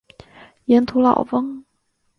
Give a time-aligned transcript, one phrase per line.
[0.65, 1.63] 盐土老翁。